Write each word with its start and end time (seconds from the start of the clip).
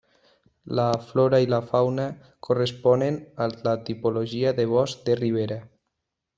La 0.77 0.85
flora 1.09 1.39
i 1.43 1.49
la 1.51 1.59
fauna 1.73 2.07
corresponen 2.49 3.21
a 3.47 3.51
la 3.69 3.77
tipologia 3.91 4.57
de 4.63 4.69
bosc 4.75 5.09
de 5.11 5.21
ribera. 5.25 5.63